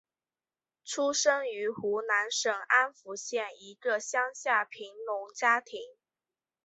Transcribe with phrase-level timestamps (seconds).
[0.83, 5.79] 出生于湖南省安福县一个乡下贫农家庭。